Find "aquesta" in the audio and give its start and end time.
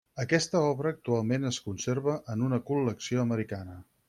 0.21-0.61